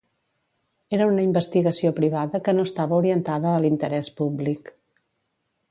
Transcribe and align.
Era 0.97 1.07
una 1.09 1.25
investigació 1.25 1.91
privada 1.99 2.41
que 2.49 2.57
no 2.59 2.67
estava 2.71 2.99
orientada 3.03 3.53
a 3.53 3.61
l'interès 3.67 4.13
públic. 4.23 4.75